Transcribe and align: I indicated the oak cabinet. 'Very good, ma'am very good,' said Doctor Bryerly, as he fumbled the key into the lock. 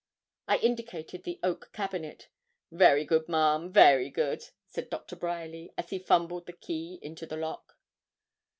I 0.47 0.57
indicated 0.57 1.25
the 1.25 1.39
oak 1.43 1.69
cabinet. 1.73 2.27
'Very 2.71 3.05
good, 3.05 3.29
ma'am 3.29 3.71
very 3.71 4.09
good,' 4.09 4.49
said 4.65 4.89
Doctor 4.89 5.15
Bryerly, 5.15 5.71
as 5.77 5.91
he 5.91 5.99
fumbled 5.99 6.47
the 6.47 6.53
key 6.53 6.97
into 7.03 7.27
the 7.27 7.37
lock. 7.37 7.77